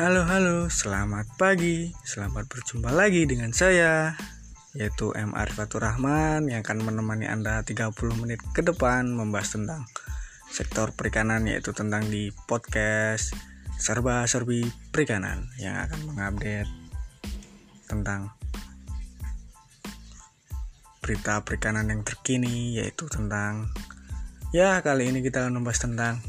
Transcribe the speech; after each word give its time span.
Halo 0.00 0.24
halo, 0.24 0.72
selamat 0.72 1.36
pagi. 1.36 1.92
Selamat 2.08 2.48
berjumpa 2.48 2.88
lagi 2.88 3.28
dengan 3.28 3.52
saya 3.52 4.16
yaitu 4.72 5.12
M 5.12 5.36
Arifatur 5.36 5.84
Rahman 5.84 6.48
yang 6.48 6.64
akan 6.64 6.88
menemani 6.88 7.28
Anda 7.28 7.60
30 7.60 7.92
menit 8.16 8.40
ke 8.56 8.64
depan 8.64 9.12
membahas 9.12 9.60
tentang 9.60 9.84
sektor 10.48 10.96
perikanan 10.96 11.44
yaitu 11.44 11.76
tentang 11.76 12.08
di 12.08 12.32
podcast 12.48 13.36
Serba 13.76 14.24
Serbi 14.24 14.64
Perikanan 14.88 15.52
yang 15.60 15.76
akan 15.84 16.00
mengupdate 16.08 16.72
tentang 17.84 18.32
berita 21.04 21.44
perikanan 21.44 21.92
yang 21.92 22.00
terkini 22.08 22.72
yaitu 22.72 23.04
tentang 23.04 23.68
ya 24.48 24.80
kali 24.80 25.12
ini 25.12 25.20
kita 25.20 25.44
akan 25.44 25.60
membahas 25.60 25.84
tentang 25.84 26.24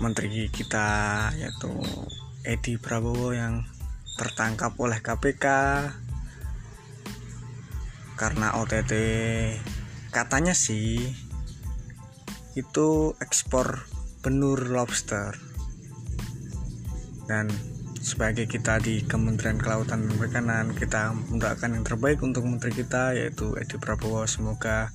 menteri 0.00 0.52
kita 0.52 0.88
yaitu 1.40 1.72
Edi 2.44 2.76
Prabowo 2.76 3.32
yang 3.32 3.64
tertangkap 4.16 4.76
oleh 4.80 5.00
KPK 5.00 5.46
karena 8.16 8.56
OTT 8.56 8.92
katanya 10.08 10.56
sih 10.56 11.12
itu 12.56 13.12
ekspor 13.20 13.84
benur 14.24 14.56
lobster. 14.72 15.36
Dan 17.28 17.52
sebagai 18.00 18.48
kita 18.48 18.80
di 18.80 19.04
Kementerian 19.04 19.60
Kelautan 19.60 20.08
dan 20.08 20.14
Perikanan 20.16 20.66
kita 20.72 21.12
mendoakan 21.12 21.76
yang 21.76 21.84
terbaik 21.84 22.22
untuk 22.24 22.48
menteri 22.48 22.72
kita 22.72 23.12
yaitu 23.12 23.52
Edi 23.60 23.76
Prabowo. 23.76 24.24
Semoga 24.24 24.88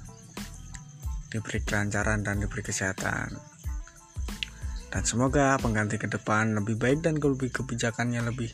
diberi 1.30 1.62
kelancaran 1.62 2.26
dan 2.26 2.42
diberi 2.42 2.66
kesehatan 2.66 3.61
dan 4.92 5.08
semoga 5.08 5.56
pengganti 5.56 5.96
ke 5.96 6.12
depan 6.12 6.52
lebih 6.52 6.76
baik 6.76 7.00
dan 7.00 7.16
lebih 7.16 7.48
kebijakannya 7.48 8.28
lebih 8.28 8.52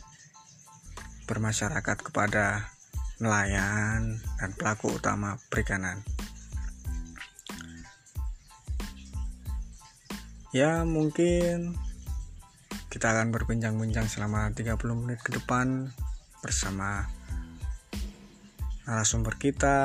bermasyarakat 1.26 1.98
kepada 1.98 2.70
nelayan 3.18 4.22
dan 4.38 4.50
pelaku 4.54 4.94
utama 4.94 5.34
perikanan. 5.50 6.06
Ya 10.54 10.86
mungkin 10.86 11.76
kita 12.88 13.12
akan 13.12 13.34
berbincang-bincang 13.34 14.08
selama 14.08 14.48
30 14.54 14.78
menit 14.94 15.20
ke 15.20 15.34
depan 15.34 15.92
bersama 16.40 17.04
narasumber 18.88 19.36
kita 19.36 19.76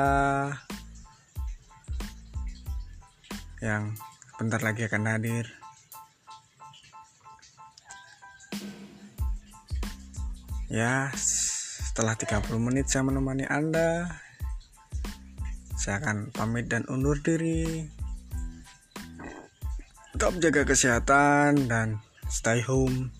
yang 3.60 3.92
bentar 4.40 4.64
lagi 4.64 4.88
akan 4.88 5.04
hadir 5.04 5.63
ya 10.68 11.12
setelah 11.16 12.16
30 12.16 12.48
menit 12.60 12.88
saya 12.88 13.04
menemani 13.06 13.44
anda 13.48 14.20
saya 15.74 16.00
akan 16.00 16.32
pamit 16.32 16.68
dan 16.70 16.88
undur 16.88 17.18
diri 17.20 17.88
tetap 20.14 20.38
jaga 20.38 20.62
kesehatan 20.62 21.66
dan 21.66 21.98
stay 22.30 22.62
home. 22.62 23.10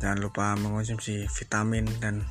Jangan 0.00 0.18
lupa 0.18 0.56
mengonsumsi 0.56 1.28
vitamin 1.28 1.84
dan 2.00 2.24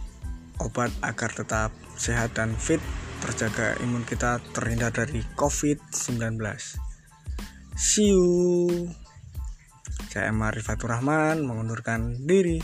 obat 0.58 0.90
agar 1.06 1.30
tetap 1.32 1.70
sehat 1.96 2.34
dan 2.34 2.58
fit. 2.58 2.82
Terjaga 3.22 3.78
imun 3.86 4.02
kita 4.02 4.42
terhindar 4.58 4.90
dari 4.90 5.22
covid-19 5.38 6.42
see 7.82 8.14
you 8.14 8.94
saya 10.12 10.28
Emma 10.28 10.52
Rifatur 10.52 10.92
Rahman 10.92 11.48
mengundurkan 11.48 12.28
diri. 12.28 12.60